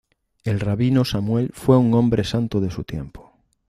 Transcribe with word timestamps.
El 0.43 0.59
Rabino 0.59 1.05
Samuel 1.05 1.51
fue 1.53 1.77
un 1.77 1.93
hombre 1.93 2.23
santo 2.23 2.59
de 2.59 2.71
su 2.71 2.83
tiempo. 2.83 3.33